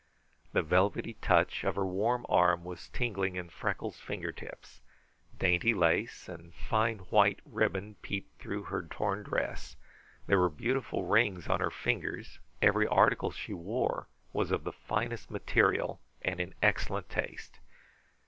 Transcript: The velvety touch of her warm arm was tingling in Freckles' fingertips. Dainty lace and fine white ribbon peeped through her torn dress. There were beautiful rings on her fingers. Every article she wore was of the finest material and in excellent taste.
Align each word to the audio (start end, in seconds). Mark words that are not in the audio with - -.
The 0.53 0.63
velvety 0.63 1.13
touch 1.21 1.63
of 1.63 1.75
her 1.75 1.85
warm 1.85 2.25
arm 2.27 2.63
was 2.63 2.89
tingling 2.89 3.35
in 3.35 3.49
Freckles' 3.49 3.99
fingertips. 3.99 4.81
Dainty 5.37 5.75
lace 5.75 6.27
and 6.27 6.55
fine 6.55 6.97
white 7.13 7.39
ribbon 7.45 7.97
peeped 8.01 8.41
through 8.41 8.63
her 8.63 8.81
torn 8.87 9.21
dress. 9.21 9.75
There 10.25 10.39
were 10.39 10.49
beautiful 10.49 11.05
rings 11.05 11.47
on 11.47 11.59
her 11.59 11.69
fingers. 11.69 12.39
Every 12.63 12.87
article 12.87 13.29
she 13.29 13.53
wore 13.53 14.07
was 14.33 14.49
of 14.49 14.63
the 14.63 14.73
finest 14.73 15.29
material 15.29 16.01
and 16.23 16.39
in 16.39 16.55
excellent 16.63 17.07
taste. 17.07 17.59